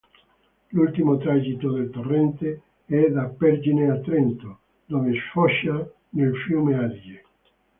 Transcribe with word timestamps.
L'ultimo 0.71 1.17
tragitto 1.17 1.73
del 1.73 1.91
torrente 1.91 2.61
è 2.85 3.07
da 3.11 3.25
Pergine 3.27 3.91
a 3.91 3.99
Trento, 3.99 4.61
dove 4.87 5.13
sfocia 5.29 5.87
nel 6.13 6.35
Fiume 6.37 6.75
Adige. 6.75 7.23